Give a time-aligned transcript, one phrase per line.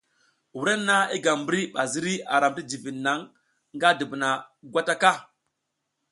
[0.59, 3.19] Wrenna i gam mbri ba ziri a ram ti jivid naŋ
[3.75, 4.29] nga dubuna
[4.71, 5.11] gwata ka.